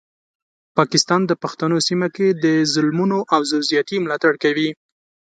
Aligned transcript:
پاکستان 0.77 1.21
د 1.27 1.31
پښتنو 1.43 1.77
سیمه 1.87 2.07
کې 2.15 2.27
د 2.43 2.45
ظلمونو 2.73 3.17
او 3.33 3.41
زور 3.49 3.63
زیاتي 3.71 3.97
ملاتړ 4.05 4.33
کوي. 4.43 4.69